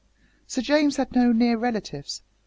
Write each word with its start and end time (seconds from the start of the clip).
Sir 0.47 0.63
James 0.63 0.95
had 0.95 1.13
no 1.13 1.31
near 1.31 1.59
relatives. 1.59 2.23